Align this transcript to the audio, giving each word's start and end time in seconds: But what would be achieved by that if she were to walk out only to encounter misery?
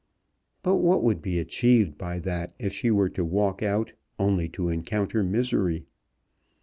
But 0.63 0.77
what 0.77 1.03
would 1.03 1.21
be 1.21 1.37
achieved 1.37 1.95
by 1.95 2.17
that 2.21 2.55
if 2.57 2.73
she 2.73 2.89
were 2.89 3.09
to 3.09 3.23
walk 3.23 3.61
out 3.61 3.93
only 4.17 4.49
to 4.49 4.67
encounter 4.67 5.23
misery? 5.23 5.85